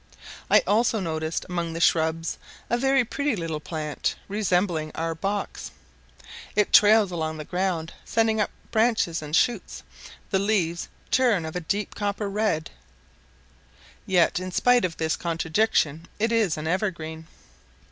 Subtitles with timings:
[0.49, 2.39] I also noticed among the shrubs
[2.71, 5.69] a very pretty little plant, resembling our box;
[6.55, 9.83] it trails along the ground, sending up branches and shoots;
[10.31, 12.71] the leaves turn of a deep copper red*;
[14.07, 17.27] yet, in spite of this contradiction, it is an evergreen.